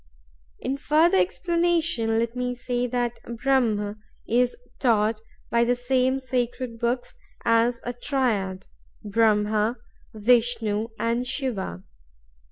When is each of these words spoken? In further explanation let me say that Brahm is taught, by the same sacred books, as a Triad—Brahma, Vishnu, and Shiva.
In 0.57 0.77
further 0.77 1.19
explanation 1.19 2.17
let 2.17 2.35
me 2.35 2.55
say 2.55 2.87
that 2.87 3.19
Brahm 3.43 4.01
is 4.27 4.55
taught, 4.79 5.19
by 5.51 5.63
the 5.63 5.75
same 5.75 6.19
sacred 6.19 6.79
books, 6.79 7.13
as 7.45 7.79
a 7.83 7.93
Triad—Brahma, 7.93 9.77
Vishnu, 10.15 10.87
and 10.97 11.27
Shiva. 11.27 11.83